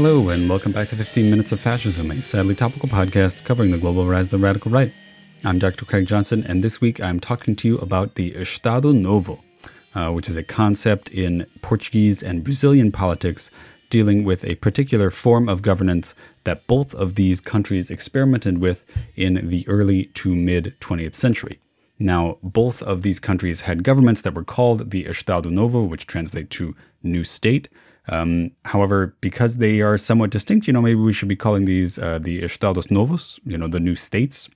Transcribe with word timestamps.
Hello, 0.00 0.28
and 0.28 0.48
welcome 0.48 0.70
back 0.70 0.86
to 0.86 0.96
15 0.96 1.28
Minutes 1.28 1.50
of 1.50 1.58
Fascism, 1.58 2.12
a 2.12 2.22
sadly 2.22 2.54
topical 2.54 2.88
podcast 2.88 3.44
covering 3.44 3.72
the 3.72 3.78
global 3.78 4.06
rise 4.06 4.26
of 4.26 4.30
the 4.30 4.38
radical 4.38 4.70
right. 4.70 4.92
I'm 5.42 5.58
Dr. 5.58 5.84
Craig 5.84 6.06
Johnson, 6.06 6.44
and 6.46 6.62
this 6.62 6.80
week 6.80 7.00
I'm 7.00 7.18
talking 7.18 7.56
to 7.56 7.66
you 7.66 7.78
about 7.78 8.14
the 8.14 8.32
Estado 8.36 8.92
Novo, 8.92 9.42
uh, 9.96 10.12
which 10.12 10.28
is 10.28 10.36
a 10.36 10.44
concept 10.44 11.10
in 11.10 11.48
Portuguese 11.62 12.22
and 12.22 12.44
Brazilian 12.44 12.92
politics 12.92 13.50
dealing 13.90 14.22
with 14.22 14.44
a 14.44 14.54
particular 14.54 15.10
form 15.10 15.48
of 15.48 15.62
governance 15.62 16.14
that 16.44 16.68
both 16.68 16.94
of 16.94 17.16
these 17.16 17.40
countries 17.40 17.90
experimented 17.90 18.58
with 18.58 18.84
in 19.16 19.48
the 19.48 19.66
early 19.66 20.04
to 20.14 20.32
mid 20.36 20.76
20th 20.80 21.14
century. 21.14 21.58
Now, 21.98 22.38
both 22.40 22.84
of 22.84 23.02
these 23.02 23.18
countries 23.18 23.62
had 23.62 23.82
governments 23.82 24.20
that 24.20 24.34
were 24.34 24.44
called 24.44 24.92
the 24.92 25.06
Estado 25.06 25.50
Novo, 25.50 25.82
which 25.82 26.06
translate 26.06 26.50
to 26.50 26.76
new 27.02 27.24
state. 27.24 27.68
Um, 28.08 28.52
however, 28.64 29.14
because 29.20 29.58
they 29.58 29.80
are 29.80 29.98
somewhat 29.98 30.30
distinct, 30.30 30.66
you 30.66 30.72
know, 30.72 30.82
maybe 30.82 31.00
we 31.00 31.12
should 31.12 31.28
be 31.28 31.36
calling 31.36 31.64
these 31.64 31.98
uh, 31.98 32.18
the 32.18 32.42
Estados 32.42 32.90
Novos, 32.90 33.38
you 33.44 33.58
know, 33.58 33.68
the 33.68 33.80
new 33.80 33.94
states. 33.94 34.48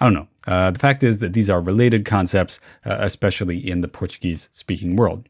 I 0.00 0.06
don't 0.06 0.14
know. 0.14 0.28
Uh, 0.46 0.70
the 0.70 0.78
fact 0.78 1.02
is 1.02 1.18
that 1.18 1.32
these 1.32 1.50
are 1.50 1.60
related 1.60 2.04
concepts, 2.04 2.60
uh, 2.84 2.96
especially 3.00 3.58
in 3.58 3.80
the 3.80 3.88
Portuguese 3.88 4.48
speaking 4.52 4.96
world. 4.96 5.28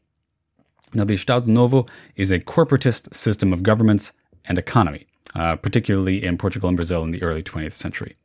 Now, 0.93 1.03
the 1.03 1.13
Estado 1.13 1.45
Novo 1.45 1.85
is 2.15 2.31
a 2.31 2.39
corporatist 2.39 3.13
system 3.13 3.53
of 3.53 3.61
governments 3.61 4.11
and 4.45 4.57
economy, 4.57 5.05
uh, 5.35 5.55
particularly 5.55 6.23
in 6.23 6.37
Portugal 6.37 6.67
and 6.67 6.77
Brazil 6.77 7.03
in 7.03 7.11
the 7.11 7.21
early 7.21 7.43
20th 7.43 7.73
century. 7.73 8.15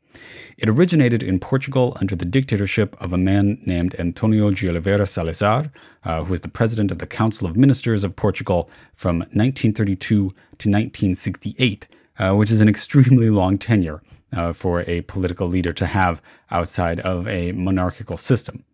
It 0.56 0.68
originated 0.68 1.22
in 1.22 1.40
Portugal 1.40 1.96
under 2.00 2.14
the 2.14 2.24
dictatorship 2.24 2.96
of 3.00 3.12
a 3.12 3.18
man 3.18 3.58
named 3.66 3.94
Antonio 3.98 4.50
de 4.50 4.68
Oliveira 4.68 5.06
Salazar, 5.06 5.70
uh, 6.04 6.24
who 6.24 6.30
was 6.30 6.42
the 6.42 6.48
president 6.48 6.90
of 6.90 6.98
the 6.98 7.06
Council 7.06 7.46
of 7.46 7.56
Ministers 7.56 8.04
of 8.04 8.16
Portugal 8.16 8.70
from 8.92 9.18
1932 9.18 10.06
to 10.06 10.30
1968, 10.30 11.88
uh, 12.18 12.34
which 12.34 12.50
is 12.50 12.60
an 12.60 12.68
extremely 12.68 13.30
long 13.30 13.58
tenure 13.58 14.00
uh, 14.32 14.52
for 14.52 14.84
a 14.86 15.00
political 15.02 15.48
leader 15.48 15.72
to 15.72 15.86
have 15.86 16.22
outside 16.50 17.00
of 17.00 17.26
a 17.26 17.52
monarchical 17.52 18.16
system. 18.16 18.64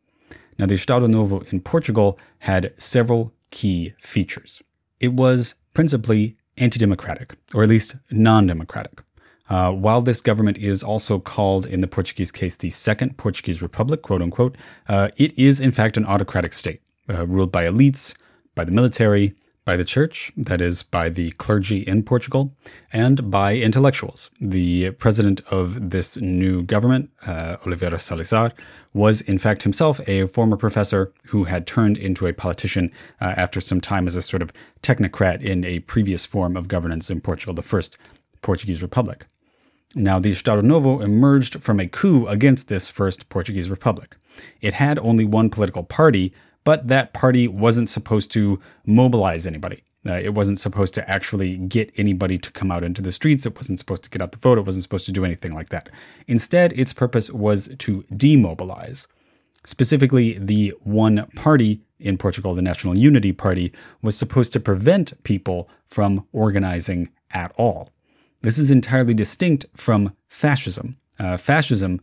Now, 0.59 0.67
the 0.67 0.75
Estado 0.75 1.07
Novo 1.07 1.41
in 1.51 1.61
Portugal 1.61 2.19
had 2.41 2.75
several 2.79 3.33
key 3.51 3.95
features. 3.99 4.63
It 5.01 5.15
was 5.15 5.55
principally 5.73 6.37
anti 6.59 6.79
democratic, 6.79 7.37
or 7.55 7.63
at 7.63 7.69
least 7.69 7.97
non 8.11 8.47
democratic. 8.47 9.01
Uh, 9.51 9.73
while 9.73 10.01
this 10.01 10.21
government 10.21 10.57
is 10.57 10.83
also 10.83 11.19
called, 11.19 11.67
in 11.67 11.81
the 11.81 11.89
Portuguese 11.89 12.31
case, 12.31 12.57
the 12.57 12.71
Second 12.71 13.19
Portuguese 13.19 13.61
Republic, 13.61 14.01
quote 14.01 14.23
unquote, 14.23 14.57
uh, 14.89 15.11
it 15.17 15.37
is 15.37 15.59
in 15.59 15.73
fact 15.73 15.97
an 15.97 16.07
autocratic 16.07 16.53
state 16.53 16.81
uh, 17.11 17.27
ruled 17.27 17.51
by 17.51 17.65
elites, 17.65 18.15
by 18.55 18.65
the 18.65 18.71
military, 18.71 19.33
by 19.65 19.77
the 19.77 19.85
church, 19.85 20.33
that 20.37 20.61
is, 20.61 20.83
by 20.83 21.09
the 21.09 21.33
clergy 21.33 21.81
in 21.81 22.03
Portugal, 22.03 22.53
and 22.93 23.31
by 23.31 23.57
intellectuals. 23.57 24.31
The 24.41 24.93
president 24.93 25.43
of 25.51 25.91
this 25.91 26.17
new 26.17 26.63
government, 26.63 27.11
uh, 27.27 27.57
Oliveira 27.67 27.99
Salazar, 27.99 28.53
was 28.95 29.21
in 29.21 29.39
fact 29.39 29.65
himself 29.65 30.01
a 30.09 30.27
former 30.27 30.57
professor 30.57 31.13
who 31.27 31.45
had 31.45 31.67
turned 31.67 31.99
into 31.99 32.27
a 32.27 32.33
politician 32.33 32.91
uh, 33.21 33.35
after 33.37 33.61
some 33.61 33.81
time 33.81 34.07
as 34.07 34.17
a 34.17 34.23
sort 34.23 34.43
of 34.43 34.53
technocrat 34.83 35.43
in 35.43 35.65
a 35.65 35.81
previous 35.81 36.25
form 36.25 36.57
of 36.57 36.69
governance 36.69 37.11
in 37.11 37.21
Portugal, 37.21 37.55
the 37.55 37.63
First 37.63 37.99
Portuguese 38.43 38.83
Republic. 38.83 39.27
Now, 39.95 40.21
the 40.21 40.33
Estado 40.33 40.61
Novo 40.61 41.01
emerged 41.01 41.61
from 41.63 41.81
a 41.81 41.89
coup 41.89 42.27
against 42.29 42.69
this 42.69 42.89
First 42.89 43.29
Portuguese 43.29 43.71
Republic. 43.71 44.17
It 44.61 44.75
had 44.75 44.99
only 45.01 45.25
one 45.25 45.51
political 45.51 45.83
party, 45.83 46.33
but 46.63 46.87
that 46.87 47.13
party 47.13 47.49
wasn't 47.49 47.89
supposed 47.89 48.31
to 48.33 48.61
mobilize 48.87 49.47
anybody. 49.47 49.83
Uh, 50.07 50.13
it 50.13 50.33
wasn't 50.33 50.59
supposed 50.59 50.95
to 50.95 51.11
actually 51.11 51.59
get 51.59 51.93
anybody 51.97 52.39
to 52.39 52.51
come 52.53 52.71
out 52.71 52.85
into 52.85 53.03
the 53.03 53.13
streets. 53.13 53.45
It 53.45 53.57
wasn't 53.57 53.79
supposed 53.81 54.05
to 54.05 54.11
get 54.11 54.23
out 54.23 54.33
the 54.33 54.39
vote. 54.39 54.59
It 54.59 54.65
wasn't 54.65 54.85
supposed 54.85 55.07
to 55.07 55.13
do 55.13 55.25
anything 55.25 55.53
like 55.53 55.71
that. 55.71 55.91
Instead, 56.27 56.73
its 56.73 56.93
purpose 56.93 57.31
was 57.31 57.75
to 57.79 58.05
demobilize. 58.17 59.09
Specifically, 59.67 60.39
the 60.39 60.73
one 60.81 61.27
party 61.35 61.83
in 61.99 62.17
Portugal, 62.17 62.55
the 62.55 62.63
National 62.63 62.97
Unity 62.97 63.33
Party, 63.33 63.73
was 64.01 64.17
supposed 64.17 64.55
to 64.55 64.61
prevent 64.61 65.23
people 65.23 65.69
from 65.87 66.27
organizing 66.33 67.11
at 67.33 67.53
all. 67.57 67.91
This 68.43 68.59
is 68.59 68.71
entirely 68.71 69.15
distinct 69.15 69.67
from 69.77 70.15
fascism. 70.29 70.97
Uh, 71.19 71.37
fascism 71.37 72.01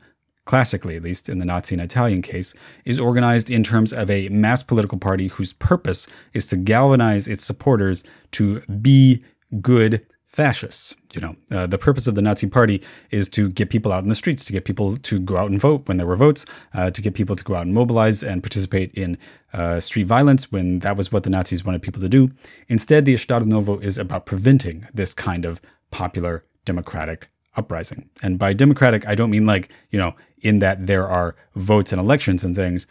classically 0.47 0.95
at 0.95 1.03
least 1.03 1.29
in 1.29 1.37
the 1.37 1.45
Nazi 1.45 1.75
and 1.75 1.81
Italian 1.81 2.23
case, 2.23 2.55
is 2.85 2.99
organized 2.99 3.51
in 3.51 3.63
terms 3.63 3.93
of 3.93 4.09
a 4.09 4.29
mass 4.29 4.63
political 4.63 4.97
party 4.97 5.27
whose 5.27 5.53
purpose 5.53 6.07
is 6.33 6.47
to 6.47 6.57
galvanize 6.57 7.27
its 7.27 7.45
supporters 7.45 8.03
to 8.31 8.61
be 8.81 9.23
good 9.61 10.05
fascists. 10.25 10.95
You 11.13 11.21
know, 11.21 11.35
uh, 11.51 11.67
the 11.67 11.77
purpose 11.77 12.05
of 12.05 12.15
the 12.15 12.21
Nazi 12.21 12.47
Party 12.47 12.81
is 13.11 13.29
to 13.29 13.49
get 13.49 13.69
people 13.69 13.91
out 13.91 14.03
in 14.03 14.09
the 14.09 14.15
streets, 14.15 14.45
to 14.45 14.53
get 14.53 14.65
people 14.65 14.97
to 14.97 15.19
go 15.19 15.37
out 15.37 15.49
and 15.49 15.59
vote 15.59 15.87
when 15.87 15.97
there 15.97 16.07
were 16.07 16.15
votes, 16.15 16.45
uh, 16.73 16.91
to 16.91 17.01
get 17.01 17.13
people 17.13 17.35
to 17.35 17.43
go 17.43 17.55
out 17.55 17.65
and 17.65 17.73
mobilize 17.73 18.23
and 18.23 18.43
participate 18.43 18.93
in 18.93 19.17
uh, 19.53 19.79
street 19.79 20.05
violence 20.05 20.51
when 20.51 20.79
that 20.79 20.97
was 20.97 21.11
what 21.11 21.23
the 21.23 21.29
Nazis 21.29 21.63
wanted 21.63 21.81
people 21.81 22.01
to 22.01 22.09
do. 22.09 22.29
Instead, 22.67 23.05
the 23.05 23.13
Estado 23.13 23.45
Novo 23.45 23.79
is 23.79 23.97
about 23.97 24.25
preventing 24.25 24.85
this 24.93 25.13
kind 25.13 25.45
of 25.45 25.61
popular 25.91 26.43
democratic 26.65 27.29
uprising. 27.55 28.09
And 28.21 28.37
by 28.37 28.53
democratic, 28.53 29.07
I 29.07 29.15
don't 29.15 29.31
mean 29.31 29.45
like, 29.45 29.69
you 29.91 29.99
know, 29.99 30.15
in 30.41 30.59
that 30.59 30.87
there 30.87 31.07
are 31.07 31.35
votes 31.55 31.91
and 31.91 31.99
elections 31.99 32.43
and 32.43 32.55
things. 32.55 32.87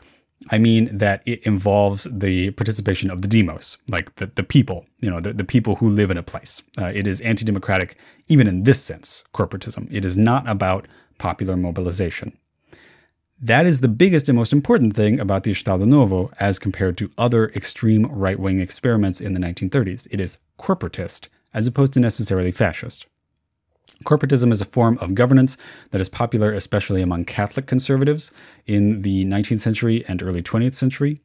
I 0.50 0.58
mean 0.58 0.96
that 0.96 1.22
it 1.24 1.42
involves 1.46 2.04
the 2.10 2.50
participation 2.52 3.10
of 3.10 3.22
the 3.22 3.28
demos, 3.28 3.78
like 3.88 4.14
the, 4.16 4.26
the 4.26 4.42
people, 4.42 4.84
you 5.00 5.10
know, 5.10 5.20
the, 5.20 5.32
the 5.32 5.44
people 5.44 5.76
who 5.76 5.88
live 5.88 6.10
in 6.10 6.18
a 6.18 6.22
place. 6.22 6.62
Uh, 6.78 6.92
it 6.94 7.06
is 7.06 7.20
anti 7.22 7.44
democratic, 7.44 7.96
even 8.28 8.46
in 8.46 8.64
this 8.64 8.82
sense, 8.82 9.24
corporatism. 9.32 9.88
It 9.90 10.04
is 10.04 10.18
not 10.18 10.48
about 10.48 10.88
popular 11.18 11.56
mobilization. 11.56 12.36
That 13.40 13.66
is 13.66 13.80
the 13.80 13.88
biggest 13.88 14.28
and 14.28 14.36
most 14.36 14.52
important 14.52 14.96
thing 14.96 15.20
about 15.20 15.44
the 15.44 15.50
Estado 15.50 15.84
Novo 15.84 16.30
as 16.40 16.58
compared 16.58 16.96
to 16.98 17.10
other 17.18 17.48
extreme 17.50 18.06
right 18.06 18.38
wing 18.38 18.60
experiments 18.60 19.20
in 19.20 19.34
the 19.34 19.40
1930s. 19.40 20.06
It 20.10 20.20
is 20.20 20.38
corporatist 20.58 21.28
as 21.54 21.66
opposed 21.66 21.92
to 21.94 22.00
necessarily 22.00 22.52
fascist. 22.52 23.06
Corporatism 24.04 24.52
is 24.52 24.60
a 24.60 24.66
form 24.66 24.98
of 25.00 25.14
governance 25.14 25.56
that 25.90 26.00
is 26.00 26.08
popular 26.08 26.52
especially 26.52 27.00
among 27.00 27.24
Catholic 27.24 27.66
conservatives 27.66 28.30
in 28.66 29.02
the 29.02 29.24
19th 29.24 29.60
century 29.60 30.04
and 30.06 30.22
early 30.22 30.42
20th 30.42 30.74
century. 30.74 31.20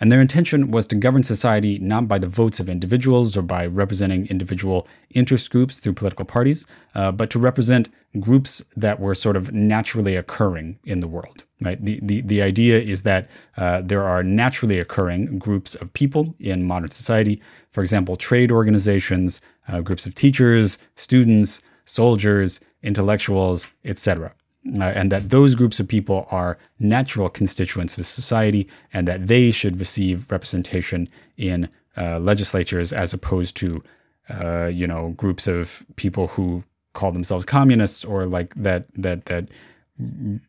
And 0.00 0.12
their 0.12 0.20
intention 0.20 0.70
was 0.70 0.86
to 0.88 0.94
govern 0.94 1.24
society 1.24 1.78
not 1.78 2.06
by 2.06 2.18
the 2.18 2.28
votes 2.28 2.60
of 2.60 2.68
individuals 2.68 3.36
or 3.36 3.42
by 3.42 3.66
representing 3.66 4.28
individual 4.28 4.86
interest 5.10 5.50
groups 5.50 5.80
through 5.80 5.94
political 5.94 6.24
parties, 6.24 6.66
uh, 6.94 7.10
but 7.10 7.30
to 7.30 7.38
represent 7.38 7.88
groups 8.20 8.64
that 8.76 9.00
were 9.00 9.14
sort 9.14 9.36
of 9.36 9.52
naturally 9.52 10.14
occurring 10.14 10.78
in 10.84 11.00
the 11.00 11.08
world. 11.08 11.44
Right. 11.60 11.84
The 11.84 11.98
the, 12.00 12.20
the 12.20 12.40
idea 12.40 12.78
is 12.78 13.02
that 13.02 13.28
uh, 13.56 13.82
there 13.82 14.04
are 14.04 14.22
naturally 14.22 14.78
occurring 14.78 15.40
groups 15.40 15.74
of 15.74 15.92
people 15.92 16.36
in 16.38 16.64
modern 16.64 16.90
society. 16.92 17.42
For 17.72 17.82
example, 17.82 18.16
trade 18.16 18.52
organizations, 18.52 19.40
uh, 19.68 19.80
groups 19.80 20.06
of 20.06 20.14
teachers, 20.14 20.78
students, 20.96 21.62
soldiers, 21.84 22.60
intellectuals, 22.82 23.68
etc. 23.84 24.32
Uh, 24.76 24.82
and 24.82 25.10
that 25.12 25.30
those 25.30 25.54
groups 25.54 25.80
of 25.80 25.88
people 25.88 26.26
are 26.30 26.58
natural 26.78 27.28
constituents 27.28 27.96
of 27.96 28.06
society 28.06 28.68
and 28.92 29.08
that 29.08 29.26
they 29.26 29.50
should 29.50 29.78
receive 29.78 30.30
representation 30.30 31.08
in 31.36 31.68
uh, 31.96 32.18
legislatures 32.18 32.92
as 32.92 33.14
opposed 33.14 33.56
to, 33.56 33.82
uh, 34.28 34.66
you 34.66 34.86
know, 34.86 35.10
groups 35.16 35.46
of 35.46 35.84
people 35.96 36.28
who 36.28 36.62
call 36.92 37.12
themselves 37.12 37.44
communists 37.44 38.04
or 38.04 38.26
like 38.26 38.54
that, 38.54 38.86
that, 38.94 39.26
that 39.26 39.48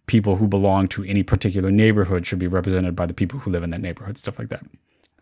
people 0.06 0.36
who 0.36 0.48
belong 0.48 0.88
to 0.88 1.04
any 1.06 1.24
particular 1.24 1.72
neighborhood 1.72 2.26
should 2.26 2.40
be 2.40 2.48
represented 2.48 2.96
by 2.96 3.06
the 3.06 3.14
people 3.14 3.40
who 3.40 3.52
live 3.52 3.64
in 3.64 3.70
that 3.70 3.82
neighborhood, 3.82 4.18
stuff 4.18 4.38
like 4.38 4.50
that. 4.50 4.64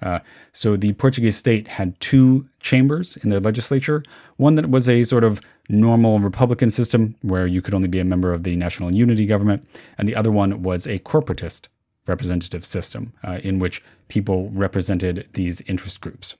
Uh, 0.01 0.19
so 0.51 0.75
the 0.75 0.93
Portuguese 0.93 1.37
state 1.37 1.67
had 1.67 1.99
two 1.99 2.47
chambers 2.59 3.17
in 3.17 3.29
their 3.29 3.39
legislature. 3.39 4.03
One 4.37 4.55
that 4.55 4.69
was 4.69 4.87
a 4.87 5.03
sort 5.03 5.23
of 5.23 5.41
normal 5.69 6.19
Republican 6.19 6.69
system 6.71 7.15
where 7.21 7.47
you 7.47 7.61
could 7.61 7.73
only 7.73 7.87
be 7.87 7.99
a 7.99 8.05
member 8.05 8.31
of 8.31 8.43
the 8.43 8.55
National 8.55 8.95
Unity 8.95 9.25
government, 9.25 9.67
and 9.97 10.07
the 10.07 10.15
other 10.15 10.31
one 10.31 10.63
was 10.63 10.87
a 10.87 10.99
corporatist 10.99 11.67
representative 12.07 12.65
system 12.65 13.13
uh, 13.23 13.39
in 13.43 13.59
which 13.59 13.83
people 14.07 14.49
represented 14.51 15.27
these 15.33 15.61
interest 15.61 15.99
groups. 15.99 16.35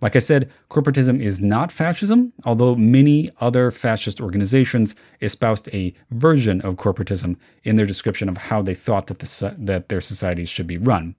Like 0.00 0.16
I 0.16 0.20
said, 0.20 0.50
corporatism 0.68 1.20
is 1.20 1.40
not 1.40 1.70
fascism, 1.70 2.32
although 2.44 2.74
many 2.74 3.30
other 3.40 3.70
fascist 3.70 4.20
organizations 4.20 4.94
espoused 5.20 5.68
a 5.72 5.94
version 6.10 6.60
of 6.62 6.74
corporatism 6.74 7.36
in 7.62 7.76
their 7.76 7.86
description 7.86 8.28
of 8.28 8.36
how 8.36 8.62
they 8.62 8.74
thought 8.74 9.06
that, 9.06 9.20
the, 9.20 9.54
that 9.58 9.88
their 9.88 10.00
societies 10.00 10.48
should 10.48 10.66
be 10.66 10.76
run. 10.78 11.14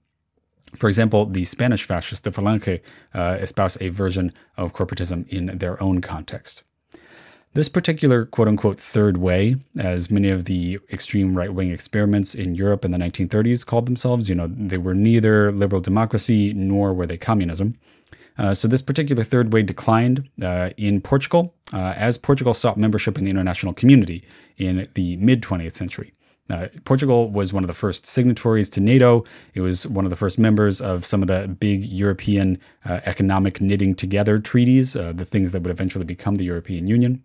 For 0.76 0.88
example, 0.88 1.26
the 1.26 1.44
Spanish 1.44 1.84
fascists, 1.84 2.22
the 2.22 2.30
Falange, 2.30 2.80
uh, 3.14 3.38
espouse 3.40 3.76
a 3.80 3.88
version 3.90 4.32
of 4.56 4.72
corporatism 4.72 5.28
in 5.28 5.58
their 5.58 5.80
own 5.82 6.00
context. 6.00 6.62
This 7.54 7.68
particular 7.68 8.24
quote 8.24 8.48
unquote 8.48 8.80
third 8.80 9.16
way, 9.16 9.56
as 9.78 10.10
many 10.10 10.28
of 10.28 10.46
the 10.46 10.80
extreme 10.92 11.36
right 11.36 11.54
wing 11.54 11.70
experiments 11.70 12.34
in 12.34 12.56
Europe 12.56 12.84
in 12.84 12.90
the 12.90 12.98
1930s 12.98 13.64
called 13.64 13.86
themselves, 13.86 14.28
you 14.28 14.34
know, 14.34 14.48
they 14.48 14.76
were 14.76 14.94
neither 14.94 15.52
liberal 15.52 15.80
democracy 15.80 16.52
nor 16.52 16.92
were 16.92 17.06
they 17.06 17.16
communism. 17.16 17.78
Uh, 18.36 18.54
so 18.54 18.66
this 18.66 18.82
particular 18.82 19.22
third 19.22 19.52
way 19.52 19.62
declined 19.62 20.28
uh, 20.42 20.70
in 20.76 21.00
Portugal 21.00 21.54
uh, 21.72 21.94
as 21.96 22.18
Portugal 22.18 22.54
sought 22.54 22.76
membership 22.76 23.16
in 23.16 23.24
the 23.24 23.30
international 23.30 23.72
community 23.72 24.24
in 24.56 24.88
the 24.94 25.16
mid 25.18 25.40
20th 25.40 25.74
century. 25.74 26.12
Uh, 26.50 26.68
Portugal 26.84 27.30
was 27.30 27.52
one 27.52 27.64
of 27.64 27.68
the 27.68 27.74
first 27.74 28.04
signatories 28.04 28.68
to 28.70 28.80
NATO. 28.80 29.24
It 29.54 29.62
was 29.62 29.86
one 29.86 30.04
of 30.04 30.10
the 30.10 30.16
first 30.16 30.38
members 30.38 30.80
of 30.80 31.06
some 31.06 31.22
of 31.22 31.28
the 31.28 31.48
big 31.48 31.84
European 31.84 32.58
uh, 32.84 33.00
economic 33.04 33.60
knitting 33.60 33.94
together 33.94 34.38
treaties, 34.38 34.94
uh, 34.94 35.12
the 35.12 35.24
things 35.24 35.52
that 35.52 35.62
would 35.62 35.70
eventually 35.70 36.04
become 36.04 36.34
the 36.34 36.44
European 36.44 36.86
Union. 36.86 37.24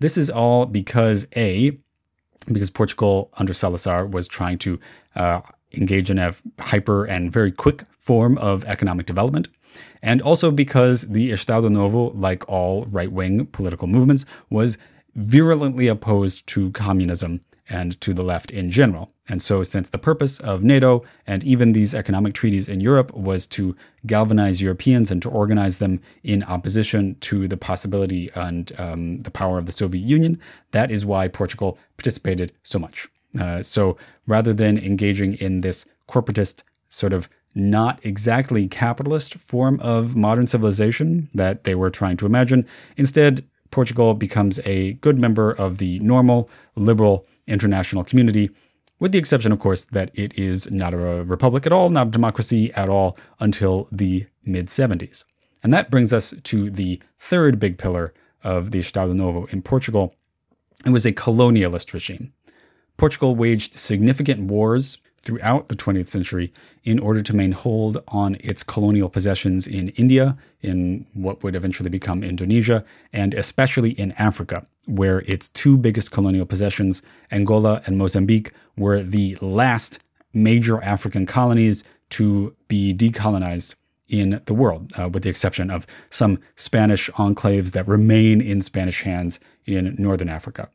This 0.00 0.16
is 0.16 0.28
all 0.28 0.66
because 0.66 1.26
A, 1.36 1.78
because 2.46 2.70
Portugal 2.70 3.30
under 3.34 3.54
Salazar 3.54 4.06
was 4.06 4.26
trying 4.26 4.58
to 4.58 4.80
uh, 5.14 5.42
engage 5.74 6.10
in 6.10 6.18
a 6.18 6.34
hyper 6.58 7.04
and 7.04 7.30
very 7.30 7.52
quick 7.52 7.84
form 7.96 8.36
of 8.38 8.64
economic 8.64 9.06
development. 9.06 9.48
And 10.02 10.20
also 10.20 10.50
because 10.50 11.02
the 11.02 11.30
Estado 11.30 11.68
Novo, 11.68 12.10
like 12.10 12.46
all 12.48 12.86
right 12.86 13.12
wing 13.12 13.46
political 13.46 13.86
movements, 13.86 14.26
was 14.50 14.76
virulently 15.14 15.86
opposed 15.86 16.48
to 16.48 16.72
communism 16.72 17.42
and 17.72 17.98
to 18.02 18.12
the 18.12 18.22
left 18.22 18.50
in 18.50 18.70
general. 18.70 19.10
And 19.28 19.40
so, 19.40 19.62
since 19.62 19.88
the 19.88 19.98
purpose 19.98 20.38
of 20.40 20.62
NATO 20.62 21.04
and 21.26 21.42
even 21.42 21.72
these 21.72 21.94
economic 21.94 22.34
treaties 22.34 22.68
in 22.68 22.80
Europe 22.80 23.12
was 23.14 23.46
to 23.48 23.74
galvanize 24.06 24.60
Europeans 24.60 25.10
and 25.10 25.22
to 25.22 25.30
organize 25.30 25.78
them 25.78 26.00
in 26.22 26.42
opposition 26.42 27.16
to 27.20 27.48
the 27.48 27.56
possibility 27.56 28.30
and 28.34 28.78
um, 28.78 29.22
the 29.22 29.30
power 29.30 29.58
of 29.58 29.66
the 29.66 29.72
Soviet 29.72 30.02
Union, 30.02 30.38
that 30.72 30.90
is 30.90 31.06
why 31.06 31.28
Portugal 31.28 31.78
participated 31.96 32.52
so 32.62 32.78
much. 32.78 33.08
Uh, 33.40 33.62
so, 33.62 33.96
rather 34.26 34.52
than 34.52 34.76
engaging 34.76 35.34
in 35.34 35.60
this 35.60 35.86
corporatist 36.08 36.62
sort 36.88 37.12
of 37.12 37.30
not 37.54 38.04
exactly 38.04 38.66
capitalist 38.68 39.34
form 39.34 39.78
of 39.80 40.16
modern 40.16 40.46
civilization 40.46 41.28
that 41.32 41.64
they 41.64 41.74
were 41.74 41.90
trying 41.90 42.16
to 42.16 42.26
imagine, 42.26 42.66
instead, 42.96 43.44
Portugal 43.70 44.14
becomes 44.14 44.60
a 44.64 44.92
good 44.94 45.18
member 45.18 45.50
of 45.50 45.78
the 45.78 45.98
normal, 46.00 46.48
liberal, 46.76 47.26
international 47.52 48.02
community, 48.04 48.50
with 48.98 49.12
the 49.12 49.18
exception, 49.18 49.52
of 49.52 49.60
course, 49.60 49.84
that 49.84 50.10
it 50.14 50.36
is 50.38 50.70
not 50.70 50.94
a 50.94 50.96
republic 50.96 51.66
at 51.66 51.72
all, 51.72 51.90
not 51.90 52.08
a 52.08 52.10
democracy 52.10 52.72
at 52.74 52.88
all 52.88 53.16
until 53.40 53.88
the 53.92 54.26
mid 54.46 54.66
70s. 54.66 55.24
And 55.62 55.72
that 55.72 55.90
brings 55.90 56.12
us 56.12 56.34
to 56.42 56.70
the 56.70 57.00
third 57.18 57.60
big 57.60 57.78
pillar 57.78 58.12
of 58.42 58.70
the 58.70 58.80
Estado 58.80 59.12
Novo 59.12 59.46
in 59.46 59.62
Portugal. 59.62 60.14
It 60.84 60.90
was 60.90 61.06
a 61.06 61.12
colonialist 61.12 61.92
regime. 61.92 62.32
Portugal 62.96 63.36
waged 63.36 63.74
significant 63.74 64.50
wars 64.50 64.98
throughout 65.22 65.68
the 65.68 65.76
20th 65.76 66.06
century 66.06 66.52
in 66.84 66.98
order 66.98 67.22
to 67.22 67.34
maintain 67.34 67.52
hold 67.52 68.02
on 68.08 68.36
its 68.40 68.62
colonial 68.62 69.08
possessions 69.08 69.66
in 69.66 69.90
India, 69.90 70.36
in 70.60 71.06
what 71.12 71.42
would 71.42 71.54
eventually 71.54 71.90
become 71.90 72.22
Indonesia, 72.22 72.84
and 73.12 73.34
especially 73.34 73.90
in 73.90 74.12
Africa, 74.12 74.64
where 74.86 75.20
its 75.20 75.48
two 75.50 75.76
biggest 75.76 76.10
colonial 76.10 76.46
possessions, 76.46 77.02
Angola 77.30 77.82
and 77.86 77.98
Mozambique, 77.98 78.52
were 78.76 79.02
the 79.02 79.36
last 79.40 79.98
major 80.32 80.82
African 80.82 81.26
colonies 81.26 81.84
to 82.10 82.54
be 82.68 82.94
decolonized 82.94 83.74
in 84.08 84.40
the 84.44 84.54
world, 84.54 84.92
uh, 84.98 85.08
with 85.08 85.22
the 85.22 85.30
exception 85.30 85.70
of 85.70 85.86
some 86.10 86.38
Spanish 86.56 87.10
enclaves 87.10 87.70
that 87.72 87.88
remain 87.88 88.40
in 88.40 88.60
Spanish 88.60 89.02
hands 89.02 89.40
in 89.64 89.94
northern 89.98 90.28
Africa. 90.28 90.68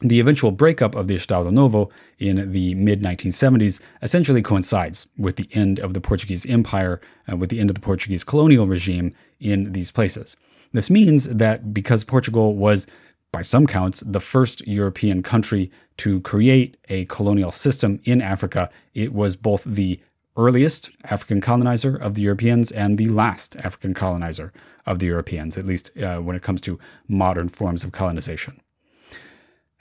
The 0.00 0.20
eventual 0.20 0.52
breakup 0.52 0.94
of 0.94 1.08
the 1.08 1.16
Estado 1.16 1.50
Novo 1.50 1.90
in 2.20 2.52
the 2.52 2.74
mid 2.76 3.02
1970s 3.02 3.80
essentially 4.00 4.42
coincides 4.42 5.08
with 5.18 5.34
the 5.36 5.48
end 5.52 5.80
of 5.80 5.92
the 5.92 6.00
Portuguese 6.00 6.46
Empire, 6.46 7.00
uh, 7.30 7.36
with 7.36 7.50
the 7.50 7.58
end 7.58 7.68
of 7.68 7.74
the 7.74 7.80
Portuguese 7.80 8.22
colonial 8.22 8.68
regime 8.68 9.10
in 9.40 9.72
these 9.72 9.90
places. 9.90 10.36
This 10.72 10.88
means 10.88 11.24
that 11.24 11.74
because 11.74 12.04
Portugal 12.04 12.54
was, 12.54 12.86
by 13.32 13.42
some 13.42 13.66
counts, 13.66 14.00
the 14.00 14.20
first 14.20 14.64
European 14.68 15.20
country 15.20 15.70
to 15.96 16.20
create 16.20 16.76
a 16.88 17.04
colonial 17.06 17.50
system 17.50 18.00
in 18.04 18.22
Africa, 18.22 18.70
it 18.94 19.12
was 19.12 19.34
both 19.34 19.64
the 19.64 20.00
earliest 20.36 20.90
African 21.04 21.40
colonizer 21.40 21.96
of 21.96 22.14
the 22.14 22.22
Europeans 22.22 22.70
and 22.70 22.98
the 22.98 23.08
last 23.08 23.56
African 23.56 23.94
colonizer 23.94 24.52
of 24.86 25.00
the 25.00 25.06
Europeans, 25.06 25.58
at 25.58 25.66
least 25.66 25.90
uh, 25.98 26.18
when 26.18 26.36
it 26.36 26.42
comes 26.42 26.60
to 26.60 26.78
modern 27.08 27.48
forms 27.48 27.82
of 27.82 27.90
colonization. 27.90 28.60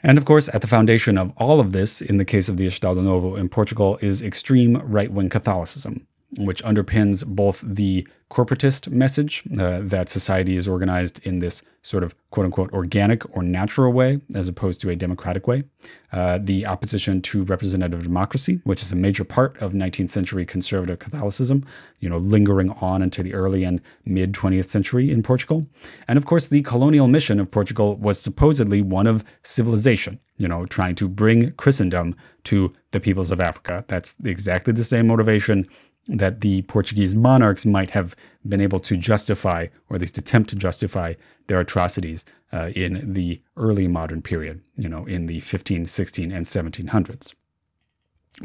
And 0.03 0.17
of 0.17 0.25
course, 0.25 0.49
at 0.53 0.61
the 0.61 0.67
foundation 0.67 1.17
of 1.17 1.33
all 1.37 1.59
of 1.59 1.71
this, 1.71 2.01
in 2.01 2.17
the 2.17 2.25
case 2.25 2.49
of 2.49 2.57
the 2.57 2.67
Estado 2.67 3.01
Novo 3.01 3.35
in 3.35 3.49
Portugal, 3.49 3.97
is 4.01 4.21
extreme 4.21 4.77
right 4.77 5.11
wing 5.11 5.29
Catholicism, 5.29 6.06
which 6.35 6.63
underpins 6.63 7.25
both 7.25 7.63
the 7.65 8.07
corporatist 8.29 8.89
message 8.89 9.43
uh, 9.57 9.79
that 9.81 10.09
society 10.09 10.57
is 10.57 10.67
organized 10.67 11.25
in 11.25 11.39
this 11.39 11.63
sort 11.81 12.03
of 12.03 12.13
quote 12.31 12.45
unquote 12.45 12.71
organic 12.73 13.23
or 13.35 13.41
natural 13.41 13.93
way 13.93 14.19
as 14.35 14.49
opposed 14.49 14.81
to 14.81 14.89
a 14.89 14.95
democratic 14.95 15.47
way. 15.47 15.63
Uh, 16.11 16.37
the 16.41 16.65
opposition 16.65 17.21
to 17.21 17.45
representative 17.45 18.03
democracy, 18.03 18.59
which 18.65 18.81
is 18.81 18.91
a 18.91 18.95
major 18.95 19.23
part 19.23 19.55
of 19.61 19.71
19th 19.71 20.09
century 20.09 20.45
conservative 20.45 20.99
Catholicism, 20.99 21.65
you 22.01 22.09
know, 22.09 22.17
lingering 22.17 22.71
on 22.81 23.01
into 23.01 23.23
the 23.23 23.33
early 23.33 23.63
and 23.63 23.79
mid 24.05 24.33
20th 24.33 24.67
century 24.67 25.09
in 25.09 25.23
Portugal. 25.23 25.65
And 26.09 26.17
of 26.17 26.25
course, 26.25 26.49
the 26.49 26.61
colonial 26.63 27.07
mission 27.07 27.39
of 27.39 27.49
Portugal 27.49 27.95
was 27.95 28.19
supposedly 28.19 28.81
one 28.81 29.07
of 29.07 29.23
civilization, 29.43 30.19
you 30.37 30.49
know, 30.49 30.65
trying 30.65 30.95
to 30.95 31.07
bring 31.07 31.51
Christendom 31.53 32.15
to 32.45 32.73
the 32.91 32.99
peoples 32.99 33.31
of 33.31 33.39
Africa. 33.39 33.85
That's 33.87 34.15
exactly 34.23 34.73
the 34.73 34.83
same 34.83 35.07
motivation 35.07 35.67
that 36.07 36.41
the 36.41 36.61
Portuguese 36.63 37.15
monarchs 37.15 37.65
might 37.65 37.91
have 37.91 38.15
been 38.47 38.61
able 38.61 38.79
to 38.79 38.97
justify, 38.97 39.67
or 39.89 39.95
at 39.95 40.01
least 40.01 40.17
attempt 40.17 40.49
to 40.49 40.55
justify, 40.55 41.13
their 41.47 41.59
atrocities 41.59 42.25
uh, 42.53 42.71
in 42.75 43.13
the 43.13 43.41
early 43.55 43.87
modern 43.87 44.21
period, 44.21 44.61
you 44.75 44.87
know, 44.87 45.05
in 45.05 45.25
the 45.25 45.39
15, 45.41 45.87
16, 45.87 46.31
and 46.31 46.45
1700s. 46.45 47.33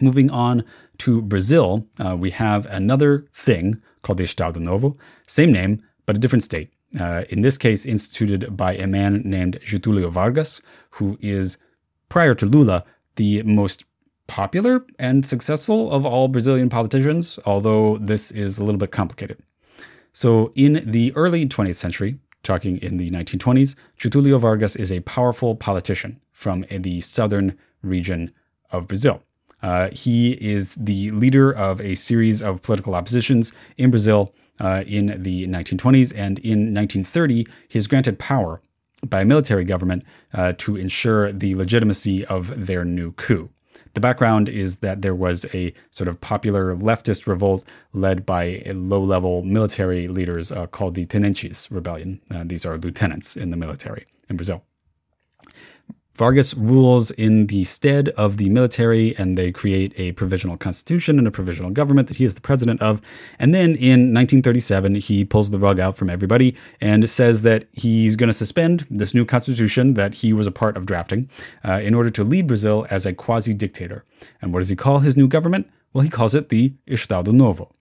Moving 0.01 0.31
on 0.31 0.65
to 0.99 1.23
Brazil, 1.23 1.87
uh, 1.99 2.17
we 2.17 2.31
have 2.31 2.67
another 2.67 3.27
thing 3.33 3.81
called 4.03 4.19
the 4.19 4.25
Estado 4.25 4.59
Novo, 4.59 4.97
same 5.27 5.53
name, 5.53 5.83
but 6.07 6.17
a 6.17 6.21
different 6.21 6.45
state. 6.45 6.71
Uh, 6.99 7.25
in 7.31 7.43
this 7.43 7.57
case, 7.57 7.87
instituted 7.87 8.57
by 8.57 8.75
a 8.75 8.87
man 8.87 9.23
named 9.25 9.59
Getulio 9.61 10.11
Vargas, 10.11 10.61
who 10.91 11.19
is, 11.21 11.59
prior 12.09 12.35
to 12.35 12.47
Lula, 12.47 12.85
the 13.17 13.43
most 13.43 13.85
popular 14.33 14.83
and 14.99 15.27
successful 15.27 15.93
of 15.93 16.07
all 16.07 16.27
Brazilian 16.27 16.71
politicians, 16.71 17.39
although 17.45 17.99
this 17.99 18.31
is 18.31 18.57
a 18.57 18.65
little 18.65 18.79
bit 18.79 18.91
complicated. 18.91 19.37
So, 20.15 20.53
in 20.55 20.83
the 20.91 21.13
early 21.15 21.47
20th 21.47 21.75
century, 21.75 22.19
talking 22.43 22.79
in 22.79 22.97
the 22.97 23.11
1920s, 23.11 23.75
Getulio 23.99 24.41
Vargas 24.41 24.75
is 24.75 24.91
a 24.91 25.01
powerful 25.01 25.55
politician 25.55 26.19
from 26.33 26.65
the 26.71 27.03
southern 27.03 27.59
region 27.83 28.33
of 28.71 28.89
Brazil. 28.89 29.23
Uh, 29.63 29.91
he 29.91 30.33
is 30.41 30.77
the 30.77 31.11
leader 31.11 31.53
of 31.53 31.79
a 31.83 31.95
series 31.95 32.41
of 32.41 32.63
political 32.63 32.95
oppositions 32.95 33.53
in 33.77 33.91
Brazil 33.91 34.35
uh, 34.61 34.83
in 34.87 35.23
the 35.23 35.47
1920s, 35.47 36.11
and 36.17 36.39
in 36.39 36.73
1930, 36.73 37.47
he 37.69 37.79
is 37.79 37.87
granted 37.87 38.19
power 38.19 38.63
by 39.07 39.21
a 39.21 39.27
military 39.27 39.65
government 39.65 40.05
uh, 40.33 40.55
to 40.57 40.77
ensure 40.77 41.31
the 41.31 41.55
legitimacy 41.55 42.25
of 42.25 42.67
their 42.67 42.83
new 42.83 43.13
coup. 43.13 43.51
The 43.95 44.01
background 44.01 44.49
is 44.49 44.79
that 44.79 45.03
there 45.03 45.15
was 45.15 45.47
a 45.55 45.73
sort 45.91 46.09
of 46.09 46.21
popular 46.21 46.75
leftist 46.75 47.27
revolt 47.27 47.65
led 47.93 48.25
by 48.25 48.63
low 48.67 49.03
level 49.03 49.43
military 49.43 50.09
leaders 50.09 50.51
uh, 50.51 50.67
called 50.67 50.95
the 50.95 51.07
Tenentes 51.07 51.69
Rebellion. 51.71 52.21
Uh, 52.31 52.45
these 52.45 52.65
are 52.65 52.79
lieutenants 52.79 53.37
in 53.37 53.51
the 53.51 53.57
military 53.57 54.07
in 54.29 54.37
Brazil. 54.37 54.65
Vargas 56.15 56.53
rules 56.53 57.11
in 57.13 57.47
the 57.47 57.65
stead 57.65 58.11
of 58.11 58.37
the 58.37 58.51
military, 58.51 59.17
and 59.17 59.39
they 59.39 59.51
create 59.51 59.99
a 59.99 60.13
provisional 60.13 60.59
constitution 60.59 61.19
and 61.19 61.27
a 61.27 61.31
provisional 61.31 61.71
government 61.71 62.09
that 62.09 62.19
he 62.19 62.25
is 62.25 62.35
the 62.35 62.41
president 62.43 62.83
of. 62.83 63.01
And 63.39 63.55
then 63.55 63.71
in 63.71 64.13
1937, 64.13 64.97
he 64.97 65.25
pulls 65.25 65.51
the 65.51 65.59
rug 65.59 65.81
out 65.81 65.97
from 65.97 66.11
everybody 66.11 66.55
and 66.83 67.09
says 67.09 67.41
that 67.43 67.65
he's 67.73 68.17
going 68.17 68.29
to 68.29 68.35
suspend 68.35 68.87
this 68.91 69.15
new 69.15 69.25
constitution 69.25 69.95
that 69.95 70.15
he 70.17 70.35
was 70.35 70.47
a 70.47 70.53
part 70.53 70.77
of 70.77 70.85
drafting 70.85 71.31
uh, 71.65 71.81
in 71.83 71.95
order 71.95 72.11
to 72.11 72.25
lead 72.25 72.47
Brazil 72.47 72.87
as 72.91 73.07
a 73.07 73.15
quasi 73.15 73.55
dictator. 73.55 74.05
And 74.43 74.53
what 74.53 74.59
does 74.59 74.69
he 74.69 74.77
call 74.77 74.99
his 74.99 75.17
new 75.17 75.29
government? 75.29 75.71
Well, 75.95 76.05
he 76.05 76.11
calls 76.11 76.35
it 76.35 76.51
the 76.51 76.75
Estado 76.87 77.33
Novo. 77.33 77.75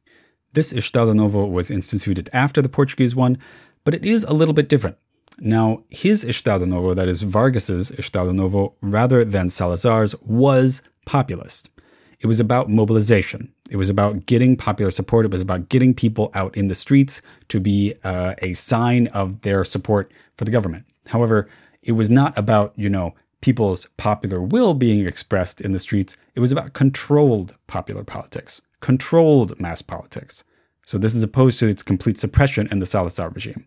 This 0.54 0.72
Estado 0.72 1.12
Novo 1.14 1.46
was 1.46 1.70
instituted 1.70 2.30
after 2.32 2.62
the 2.62 2.70
Portuguese 2.70 3.16
one, 3.16 3.38
but 3.84 3.94
it 3.94 4.06
is 4.06 4.24
a 4.24 4.34
little 4.34 4.54
bit 4.54 4.70
different. 4.70 4.98
Now, 5.44 5.84
his 5.90 6.24
Estado 6.24 6.66
Novo, 6.66 6.94
that 6.94 7.08
is 7.08 7.24
Vargas's 7.24 7.90
Estado 7.90 8.32
Novo, 8.32 8.76
rather 8.80 9.26
than 9.26 9.50
Salazar's, 9.50 10.14
was 10.22 10.84
populist. 11.08 11.72
It 12.20 12.28
was 12.28 12.40
about 12.40 12.70
mobilization. 12.70 13.52
It 13.72 13.78
was 13.78 13.90
about 13.90 14.28
getting 14.28 14.56
popular 14.56 14.92
support. 14.92 15.26
It 15.26 15.32
was 15.32 15.42
about 15.42 15.68
getting 15.68 15.96
people 15.96 16.30
out 16.36 16.56
in 16.56 16.68
the 16.68 16.76
streets 16.76 17.24
to 17.48 17.60
be 17.60 17.96
uh, 18.04 18.36
a 18.44 18.54
sign 18.54 19.08
of 19.08 19.42
their 19.42 19.64
support 19.64 20.12
for 20.38 20.46
the 20.46 20.52
government. 20.52 20.86
However, 21.08 21.50
it 21.82 21.94
was 21.94 22.12
not 22.12 22.38
about, 22.38 22.74
you 22.76 22.88
know, 22.88 23.16
people's 23.42 23.88
popular 23.98 24.40
will 24.40 24.76
being 24.76 25.08
expressed 25.08 25.60
in 25.60 25.72
the 25.72 25.80
streets. 25.80 26.18
It 26.36 26.40
was 26.40 26.52
about 26.52 26.74
controlled 26.74 27.58
popular 27.66 28.04
politics, 28.04 28.62
controlled 28.80 29.60
mass 29.60 29.82
politics. 29.82 30.44
So 30.86 31.00
this 31.00 31.16
is 31.16 31.24
opposed 31.24 31.58
to 31.60 31.68
its 31.68 31.82
complete 31.82 32.20
suppression 32.20 32.68
in 32.70 32.78
the 32.78 32.86
Salazar 32.86 33.30
regime. 33.30 33.66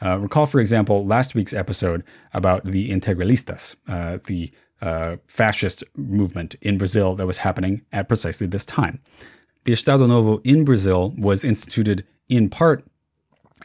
Uh, 0.00 0.18
recall, 0.18 0.46
for 0.46 0.60
example, 0.60 1.06
last 1.06 1.34
week's 1.34 1.54
episode 1.54 2.04
about 2.34 2.64
the 2.64 2.90
Integralistas, 2.90 3.76
uh, 3.88 4.18
the 4.26 4.50
uh, 4.82 5.16
fascist 5.26 5.84
movement 5.96 6.54
in 6.60 6.76
Brazil 6.76 7.14
that 7.14 7.26
was 7.26 7.38
happening 7.38 7.82
at 7.92 8.08
precisely 8.08 8.46
this 8.46 8.66
time. 8.66 9.00
The 9.64 9.72
Estado 9.72 10.06
Novo 10.06 10.38
in 10.44 10.64
Brazil 10.64 11.14
was 11.16 11.44
instituted 11.44 12.06
in 12.28 12.50
part 12.50 12.84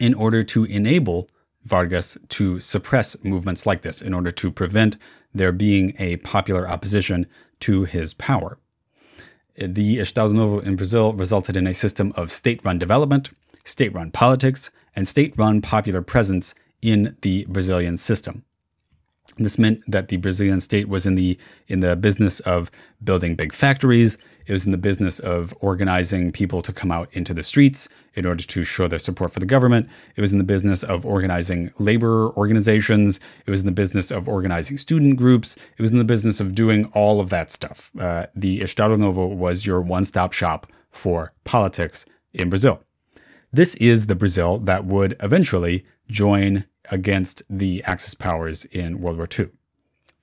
in 0.00 0.14
order 0.14 0.42
to 0.42 0.64
enable 0.64 1.28
Vargas 1.64 2.18
to 2.30 2.58
suppress 2.60 3.22
movements 3.22 3.66
like 3.66 3.82
this, 3.82 4.02
in 4.02 4.14
order 4.14 4.32
to 4.32 4.50
prevent 4.50 4.96
there 5.34 5.52
being 5.52 5.94
a 5.98 6.16
popular 6.18 6.68
opposition 6.68 7.26
to 7.60 7.84
his 7.84 8.14
power. 8.14 8.58
The 9.56 10.00
Estado 10.00 10.32
Novo 10.32 10.60
in 10.60 10.76
Brazil 10.76 11.12
resulted 11.12 11.56
in 11.56 11.66
a 11.66 11.74
system 11.74 12.12
of 12.16 12.32
state 12.32 12.64
run 12.64 12.78
development, 12.78 13.30
state 13.64 13.94
run 13.94 14.10
politics, 14.10 14.70
and 14.94 15.08
state 15.08 15.36
run 15.36 15.60
popular 15.60 16.02
presence 16.02 16.54
in 16.80 17.16
the 17.22 17.46
Brazilian 17.48 17.96
system. 17.96 18.44
This 19.38 19.58
meant 19.58 19.82
that 19.86 20.08
the 20.08 20.18
Brazilian 20.18 20.60
state 20.60 20.88
was 20.88 21.06
in 21.06 21.14
the 21.14 21.38
in 21.66 21.80
the 21.80 21.96
business 21.96 22.40
of 22.40 22.70
building 23.02 23.34
big 23.34 23.52
factories. 23.52 24.18
It 24.46 24.52
was 24.52 24.66
in 24.66 24.72
the 24.72 24.78
business 24.78 25.20
of 25.20 25.54
organizing 25.60 26.32
people 26.32 26.62
to 26.62 26.72
come 26.72 26.90
out 26.90 27.08
into 27.12 27.32
the 27.32 27.44
streets 27.44 27.88
in 28.14 28.26
order 28.26 28.42
to 28.42 28.64
show 28.64 28.88
their 28.88 28.98
support 28.98 29.32
for 29.32 29.40
the 29.40 29.46
government. 29.46 29.88
It 30.16 30.20
was 30.20 30.32
in 30.32 30.38
the 30.38 30.44
business 30.44 30.82
of 30.82 31.06
organizing 31.06 31.72
labor 31.78 32.30
organizations. 32.30 33.20
It 33.46 33.50
was 33.50 33.60
in 33.60 33.66
the 33.66 33.72
business 33.72 34.10
of 34.10 34.28
organizing 34.28 34.78
student 34.78 35.16
groups. 35.16 35.56
It 35.78 35.80
was 35.80 35.92
in 35.92 35.98
the 35.98 36.04
business 36.04 36.40
of 36.40 36.54
doing 36.54 36.86
all 36.86 37.20
of 37.20 37.30
that 37.30 37.50
stuff. 37.50 37.90
Uh, 37.98 38.26
the 38.34 38.60
Estado 38.60 38.96
Novo 38.96 39.26
was 39.26 39.64
your 39.64 39.80
one-stop 39.80 40.32
shop 40.32 40.66
for 40.90 41.32
politics 41.44 42.04
in 42.34 42.50
Brazil. 42.50 42.82
This 43.54 43.74
is 43.74 44.06
the 44.06 44.14
Brazil 44.14 44.56
that 44.60 44.86
would 44.86 45.14
eventually 45.20 45.84
join 46.08 46.64
against 46.90 47.42
the 47.50 47.84
Axis 47.84 48.14
powers 48.14 48.64
in 48.64 49.02
World 49.02 49.18
War 49.18 49.28
II. 49.38 49.50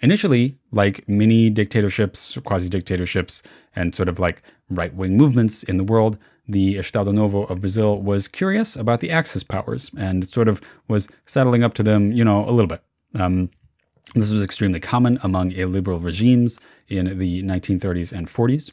Initially, 0.01 0.57
like 0.71 1.07
many 1.07 1.51
dictatorships, 1.51 2.39
quasi 2.43 2.69
dictatorships, 2.69 3.43
and 3.75 3.93
sort 3.93 4.09
of 4.09 4.17
like 4.17 4.41
right 4.67 4.95
wing 4.95 5.15
movements 5.15 5.62
in 5.62 5.77
the 5.77 5.83
world, 5.83 6.17
the 6.48 6.79
Estado 6.79 7.12
Novo 7.12 7.43
of 7.43 7.62
Brazil 7.62 8.01
was 8.01 8.27
curious 8.27 8.75
about 8.75 9.00
the 9.00 9.12
Axis 9.12 9.43
powers 9.43 9.91
and 9.95 10.27
sort 10.27 10.48
of 10.48 10.59
was 10.88 11.07
settling 11.27 11.62
up 11.62 11.75
to 11.75 11.83
them, 11.83 12.12
you 12.12 12.24
know, 12.24 12.43
a 12.50 12.51
little 12.51 12.67
bit. 12.67 12.81
Um, 13.13 13.51
this 14.15 14.31
was 14.31 14.41
extremely 14.41 14.79
common 14.79 15.19
among 15.21 15.51
illiberal 15.51 16.00
regimes 16.00 16.59
in 16.88 17.19
the 17.19 17.43
1930s 17.43 18.12
and 18.12 18.25
40s. 18.25 18.71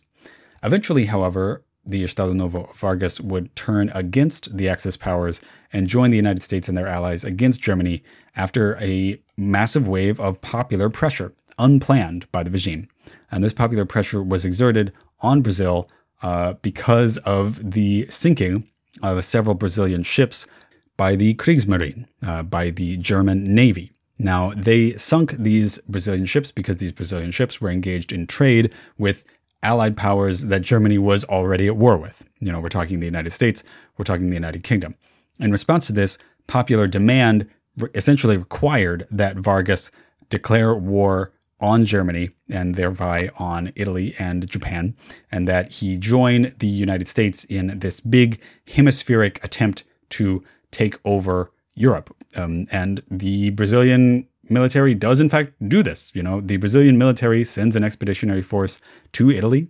Eventually, 0.62 1.04
however, 1.04 1.62
the 1.86 2.04
Estado 2.04 2.32
Novo 2.32 2.70
Vargas 2.74 3.20
would 3.20 3.54
turn 3.54 3.90
against 3.94 4.56
the 4.56 4.68
Axis 4.68 4.96
powers 4.96 5.40
and 5.72 5.86
join 5.88 6.10
the 6.10 6.16
United 6.16 6.42
States 6.42 6.68
and 6.68 6.76
their 6.76 6.86
allies 6.86 7.24
against 7.24 7.60
Germany 7.60 8.02
after 8.34 8.76
a 8.80 9.20
massive 9.36 9.86
wave 9.86 10.18
of 10.20 10.40
popular 10.40 10.90
pressure, 10.90 11.32
unplanned 11.58 12.30
by 12.32 12.42
the 12.42 12.50
regime. 12.50 12.88
And 13.30 13.42
this 13.42 13.52
popular 13.52 13.84
pressure 13.84 14.22
was 14.22 14.44
exerted 14.44 14.92
on 15.20 15.42
Brazil 15.42 15.88
uh, 16.22 16.54
because 16.54 17.18
of 17.18 17.72
the 17.72 18.06
sinking 18.08 18.68
of 19.02 19.24
several 19.24 19.54
Brazilian 19.54 20.02
ships 20.02 20.46
by 20.96 21.16
the 21.16 21.34
Kriegsmarine, 21.34 22.06
uh, 22.26 22.42
by 22.42 22.70
the 22.70 22.96
German 22.96 23.54
Navy. 23.54 23.92
Now, 24.18 24.52
they 24.56 24.92
sunk 24.92 25.32
these 25.32 25.78
Brazilian 25.80 26.24
ships 26.24 26.50
because 26.50 26.78
these 26.78 26.92
Brazilian 26.92 27.30
ships 27.30 27.60
were 27.60 27.68
engaged 27.68 28.12
in 28.12 28.26
trade 28.26 28.72
with 28.96 29.24
allied 29.62 29.96
powers 29.96 30.46
that 30.46 30.62
Germany 30.62 30.98
was 30.98 31.24
already 31.24 31.66
at 31.66 31.76
war 31.76 31.96
with. 31.96 32.28
You 32.40 32.52
know, 32.52 32.60
we're 32.60 32.68
talking 32.68 33.00
the 33.00 33.06
United 33.06 33.32
States, 33.32 33.64
we're 33.96 34.04
talking 34.04 34.28
the 34.28 34.34
United 34.34 34.62
Kingdom. 34.62 34.94
In 35.38 35.52
response 35.52 35.86
to 35.86 35.92
this, 35.92 36.18
popular 36.46 36.86
demand 36.86 37.48
essentially 37.94 38.36
required 38.36 39.06
that 39.10 39.36
Vargas 39.36 39.90
declare 40.30 40.74
war 40.74 41.32
on 41.60 41.84
Germany 41.84 42.28
and 42.50 42.74
thereby 42.74 43.30
on 43.38 43.72
Italy 43.76 44.14
and 44.18 44.48
Japan, 44.48 44.94
and 45.32 45.48
that 45.48 45.72
he 45.72 45.96
join 45.96 46.54
the 46.58 46.66
United 46.66 47.08
States 47.08 47.44
in 47.44 47.78
this 47.78 48.00
big 48.00 48.40
hemispheric 48.66 49.42
attempt 49.42 49.84
to 50.10 50.44
take 50.70 50.98
over 51.04 51.50
Europe. 51.74 52.14
Um, 52.34 52.66
and 52.70 53.02
the 53.10 53.50
Brazilian 53.50 54.28
military 54.48 54.94
does, 54.94 55.20
in 55.20 55.28
fact, 55.28 55.52
do 55.68 55.82
this. 55.82 56.12
You 56.14 56.22
know, 56.22 56.40
the 56.40 56.56
Brazilian 56.56 56.98
military 56.98 57.44
sends 57.44 57.76
an 57.76 57.84
expeditionary 57.84 58.42
force 58.42 58.80
to 59.12 59.30
Italy 59.30 59.68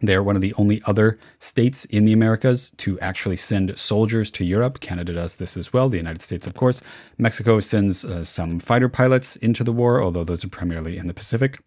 they're 0.00 0.22
one 0.22 0.36
of 0.36 0.42
the 0.42 0.54
only 0.54 0.82
other 0.86 1.18
states 1.38 1.84
in 1.86 2.04
the 2.04 2.12
Americas 2.12 2.70
to 2.78 2.98
actually 3.00 3.36
send 3.36 3.78
soldiers 3.78 4.30
to 4.32 4.44
Europe. 4.44 4.80
Canada 4.80 5.12
does 5.14 5.36
this 5.36 5.56
as 5.56 5.72
well. 5.72 5.88
The 5.88 5.96
United 5.96 6.20
States, 6.22 6.46
of 6.46 6.54
course. 6.54 6.82
Mexico 7.16 7.60
sends 7.60 8.04
uh, 8.04 8.24
some 8.24 8.58
fighter 8.58 8.88
pilots 8.88 9.36
into 9.36 9.64
the 9.64 9.72
war, 9.72 10.02
although 10.02 10.24
those 10.24 10.44
are 10.44 10.48
primarily 10.48 10.98
in 10.98 11.06
the 11.06 11.14
Pacific. 11.14 11.58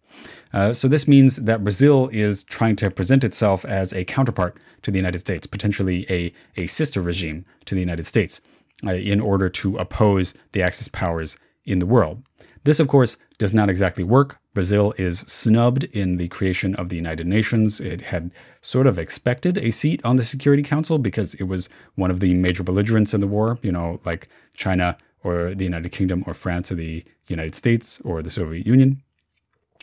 Uh, 0.52 0.72
so 0.72 0.86
this 0.86 1.08
means 1.08 1.36
that 1.36 1.64
Brazil 1.64 2.08
is 2.12 2.44
trying 2.44 2.76
to 2.76 2.90
present 2.90 3.24
itself 3.24 3.64
as 3.64 3.92
a 3.92 4.04
counterpart 4.04 4.56
to 4.82 4.90
the 4.90 4.98
United 4.98 5.18
States, 5.18 5.46
potentially 5.46 6.06
a, 6.08 6.32
a 6.56 6.66
sister 6.66 7.00
regime 7.00 7.44
to 7.64 7.74
the 7.74 7.80
United 7.80 8.06
States, 8.06 8.40
uh, 8.86 8.92
in 8.92 9.20
order 9.20 9.48
to 9.48 9.76
oppose 9.76 10.34
the 10.52 10.62
Axis 10.62 10.88
powers 10.88 11.36
in 11.64 11.78
the 11.78 11.86
world. 11.86 12.22
This, 12.64 12.80
of 12.80 12.88
course, 12.88 13.16
does 13.38 13.54
not 13.54 13.70
exactly 13.70 14.04
work. 14.04 14.38
Brazil 14.52 14.92
is 14.98 15.20
snubbed 15.20 15.84
in 15.84 16.16
the 16.16 16.28
creation 16.28 16.74
of 16.74 16.88
the 16.88 16.96
United 16.96 17.26
Nations. 17.26 17.80
It 17.80 18.02
had 18.02 18.32
sort 18.60 18.86
of 18.86 18.98
expected 18.98 19.56
a 19.56 19.70
seat 19.70 20.04
on 20.04 20.16
the 20.16 20.24
Security 20.24 20.62
Council 20.62 20.98
because 20.98 21.34
it 21.34 21.44
was 21.44 21.68
one 21.94 22.10
of 22.10 22.20
the 22.20 22.34
major 22.34 22.62
belligerents 22.62 23.14
in 23.14 23.20
the 23.20 23.26
war, 23.26 23.58
you 23.62 23.72
know, 23.72 24.00
like 24.04 24.28
China 24.54 24.96
or 25.22 25.54
the 25.54 25.64
United 25.64 25.90
Kingdom 25.90 26.24
or 26.26 26.34
France 26.34 26.70
or 26.70 26.74
the 26.74 27.04
United 27.28 27.54
States 27.54 28.00
or 28.04 28.22
the 28.22 28.30
Soviet 28.30 28.66
Union. 28.66 29.02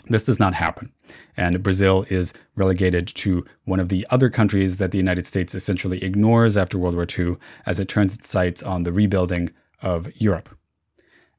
This 0.05 0.25
does 0.25 0.39
not 0.39 0.53
happen. 0.53 0.91
And 1.35 1.63
Brazil 1.63 2.05
is 2.09 2.33
relegated 2.55 3.07
to 3.07 3.45
one 3.65 3.79
of 3.79 3.89
the 3.89 4.05
other 4.09 4.29
countries 4.29 4.77
that 4.77 4.91
the 4.91 4.97
United 4.97 5.25
States 5.25 5.55
essentially 5.55 6.03
ignores 6.03 6.55
after 6.55 6.77
World 6.77 6.95
War 6.95 7.07
II 7.17 7.37
as 7.65 7.79
it 7.79 7.87
turns 7.87 8.15
its 8.15 8.29
sights 8.29 8.61
on 8.61 8.83
the 8.83 8.93
rebuilding 8.93 9.51
of 9.81 10.09
Europe. 10.15 10.49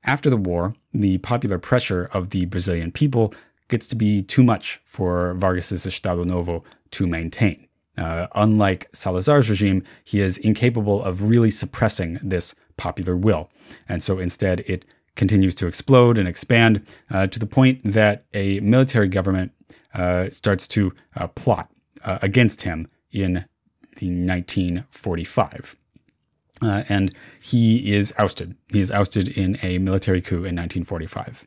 After 0.05 0.31
the 0.31 0.37
war, 0.37 0.73
the 0.93 1.19
popular 1.19 1.59
pressure 1.59 2.09
of 2.13 2.31
the 2.31 2.47
Brazilian 2.47 2.93
people 2.93 3.35
gets 3.69 3.87
to 3.89 3.97
be 3.97 4.23
too 4.23 4.43
much 4.43 4.81
for 4.85 5.35
Vargas's 5.35 5.85
Estado 5.85 6.25
Novo 6.25 6.65
to 6.93 7.07
maintain. 7.07 7.67
Uh, 7.97 8.29
unlike 8.35 8.89
Salazar's 8.93 9.51
regime, 9.51 9.83
he 10.05 10.21
is 10.21 10.39
incapable 10.39 11.03
of 11.03 11.23
really 11.23 11.51
suppressing 11.51 12.19
this 12.23 12.55
popular 12.77 13.17
will. 13.17 13.51
And 13.89 14.03
so 14.03 14.19
instead, 14.19 14.61
it 14.61 14.85
continues 15.17 15.55
to 15.57 15.67
explode 15.67 16.17
and 16.17 16.29
expand 16.29 16.87
uh, 17.11 17.27
to 17.27 17.39
the 17.39 17.47
point 17.47 17.81
that 17.85 18.25
a 18.33 18.61
military 18.61 19.09
government 19.09 19.53
uh, 19.93 20.31
starts 20.31 20.69
to 20.69 20.93
uh, 21.17 21.27
plot 21.27 21.71
uh, 22.05 22.21
against 22.23 22.63
him 22.63 22.87
in 23.11 23.45
the 23.97 24.07
1945 24.07 25.77
uh, 26.63 26.85
and 26.89 27.15
he 27.41 27.95
is 27.95 28.13
ousted. 28.19 28.57
He 28.73 28.81
is 28.81 28.91
ousted 28.91 29.29
in 29.29 29.59
a 29.63 29.79
military 29.79 30.21
coup 30.21 30.37
in 30.37 30.57
1945. 30.57 31.47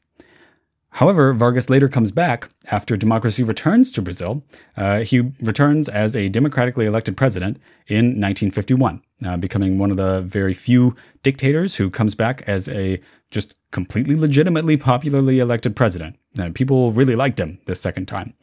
However, 0.95 1.33
Vargas 1.33 1.69
later 1.69 1.87
comes 1.87 2.11
back 2.11 2.49
after 2.69 2.97
democracy 2.97 3.43
returns 3.43 3.93
to 3.93 4.01
Brazil. 4.01 4.43
Uh, 4.75 4.99
he 4.99 5.21
returns 5.41 5.87
as 5.87 6.17
a 6.17 6.27
democratically 6.27 6.85
elected 6.85 7.15
president 7.15 7.57
in 7.87 8.19
1951, 8.19 9.01
uh, 9.25 9.37
becoming 9.37 9.77
one 9.79 9.89
of 9.89 9.95
the 9.95 10.21
very 10.21 10.53
few 10.53 10.93
dictators 11.23 11.75
who 11.75 11.89
comes 11.89 12.13
back 12.13 12.43
as 12.45 12.67
a 12.67 12.99
just 13.29 13.55
completely 13.71 14.15
legitimately 14.15 14.75
popularly 14.75 15.39
elected 15.39 15.77
president. 15.77 16.17
People 16.53 16.91
really 16.91 17.15
liked 17.15 17.39
him 17.39 17.59
this 17.65 17.79
second 17.79 18.07
time. 18.07 18.33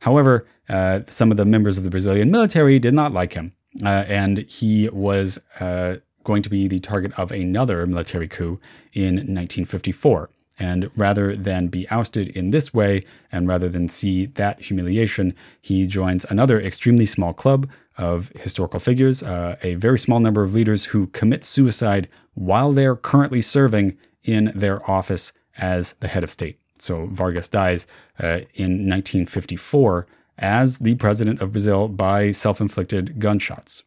However, 0.00 0.46
uh, 0.70 1.00
some 1.06 1.30
of 1.30 1.36
the 1.36 1.44
members 1.44 1.76
of 1.76 1.84
the 1.84 1.90
Brazilian 1.90 2.30
military 2.30 2.78
did 2.78 2.94
not 2.94 3.12
like 3.12 3.34
him, 3.34 3.52
uh, 3.84 4.04
and 4.08 4.38
he 4.38 4.88
was 4.88 5.38
uh, 5.60 5.96
going 6.24 6.42
to 6.42 6.50
be 6.50 6.68
the 6.68 6.80
target 6.80 7.18
of 7.18 7.32
another 7.32 7.86
military 7.86 8.28
coup 8.28 8.60
in 8.92 9.14
1954. 9.14 10.30
And 10.58 10.90
rather 10.94 11.34
than 11.34 11.68
be 11.68 11.88
ousted 11.88 12.28
in 12.28 12.50
this 12.50 12.74
way, 12.74 13.02
and 13.32 13.48
rather 13.48 13.68
than 13.68 13.88
see 13.88 14.26
that 14.26 14.60
humiliation, 14.60 15.34
he 15.62 15.86
joins 15.86 16.26
another 16.26 16.60
extremely 16.60 17.06
small 17.06 17.32
club 17.32 17.68
of 17.96 18.28
historical 18.30 18.78
figures, 18.78 19.22
uh, 19.22 19.56
a 19.62 19.74
very 19.76 19.98
small 19.98 20.20
number 20.20 20.42
of 20.42 20.54
leaders 20.54 20.86
who 20.86 21.06
commit 21.08 21.44
suicide 21.44 22.08
while 22.34 22.72
they're 22.72 22.96
currently 22.96 23.40
serving 23.40 23.96
in 24.22 24.52
their 24.54 24.88
office 24.90 25.32
as 25.56 25.94
the 25.94 26.08
head 26.08 26.24
of 26.24 26.30
state. 26.30 26.58
So 26.78 27.06
Vargas 27.06 27.48
dies 27.48 27.86
uh, 28.18 28.40
in 28.54 28.88
1954 28.88 30.06
as 30.38 30.78
the 30.78 30.94
president 30.96 31.40
of 31.40 31.52
Brazil 31.52 31.88
by 31.88 32.32
self 32.32 32.60
inflicted 32.60 33.18
gunshots. 33.18 33.84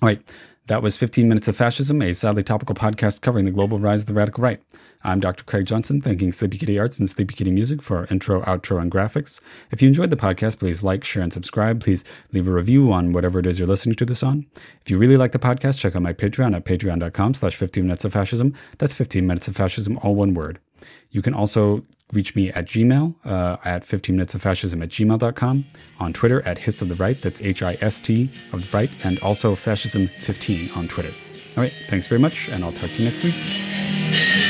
All 0.00 0.06
right. 0.06 0.22
That 0.70 0.84
was 0.84 0.96
15 0.96 1.28
Minutes 1.28 1.48
of 1.48 1.56
Fascism, 1.56 2.00
a 2.00 2.12
sadly 2.12 2.44
topical 2.44 2.76
podcast 2.76 3.22
covering 3.22 3.44
the 3.44 3.50
global 3.50 3.80
rise 3.80 4.02
of 4.02 4.06
the 4.06 4.14
radical 4.14 4.44
right. 4.44 4.62
I'm 5.02 5.18
Dr. 5.18 5.42
Craig 5.42 5.66
Johnson, 5.66 6.00
thanking 6.00 6.30
Sleepy 6.30 6.58
Kitty 6.58 6.78
Arts 6.78 7.00
and 7.00 7.10
Sleepy 7.10 7.34
Kitty 7.34 7.50
Music 7.50 7.82
for 7.82 8.06
intro, 8.08 8.40
outro, 8.42 8.80
and 8.80 8.88
graphics. 8.88 9.40
If 9.72 9.82
you 9.82 9.88
enjoyed 9.88 10.10
the 10.10 10.16
podcast, 10.16 10.60
please 10.60 10.84
like, 10.84 11.02
share, 11.02 11.24
and 11.24 11.32
subscribe. 11.32 11.80
Please 11.82 12.04
leave 12.30 12.46
a 12.46 12.52
review 12.52 12.92
on 12.92 13.12
whatever 13.12 13.40
it 13.40 13.46
is 13.46 13.58
you're 13.58 13.66
listening 13.66 13.96
to 13.96 14.06
this 14.06 14.22
on. 14.22 14.46
If 14.80 14.92
you 14.92 14.96
really 14.96 15.16
like 15.16 15.32
the 15.32 15.40
podcast, 15.40 15.80
check 15.80 15.96
out 15.96 16.02
my 16.02 16.12
Patreon 16.12 16.54
at 16.54 16.64
patreon.com 16.64 17.34
slash 17.34 17.56
15 17.56 17.82
minutes 17.82 18.04
of 18.04 18.12
fascism. 18.12 18.54
That's 18.78 18.94
15 18.94 19.26
minutes 19.26 19.48
of 19.48 19.56
fascism, 19.56 19.98
all 20.04 20.14
one 20.14 20.34
word. 20.34 20.60
You 21.10 21.20
can 21.20 21.34
also 21.34 21.84
reach 22.12 22.34
me 22.34 22.50
at 22.50 22.66
Gmail 22.66 23.14
uh, 23.24 23.56
at 23.64 23.84
15 23.84 24.16
minutes 24.16 24.34
of 24.34 24.42
fascism 24.42 24.82
at 24.82 24.88
gmail.com, 24.88 25.64
on 25.98 26.12
Twitter 26.12 26.42
at 26.46 26.58
Hist 26.58 26.82
of 26.82 26.88
the 26.88 26.94
Right, 26.94 27.20
that's 27.20 27.40
H 27.42 27.62
I 27.62 27.76
S 27.80 28.00
T 28.00 28.30
of 28.52 28.62
the 28.62 28.76
Right, 28.76 28.90
and 29.04 29.18
also 29.20 29.54
fascism15 29.54 30.76
on 30.76 30.88
Twitter. 30.88 31.12
All 31.56 31.62
right, 31.62 31.72
thanks 31.88 32.06
very 32.06 32.20
much, 32.20 32.48
and 32.48 32.64
I'll 32.64 32.72
talk 32.72 32.90
to 32.90 33.02
you 33.02 33.04
next 33.04 33.22
week. 33.22 34.49